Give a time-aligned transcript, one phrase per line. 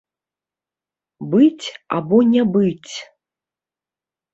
[1.35, 1.67] Быць
[2.01, 2.93] або не быць?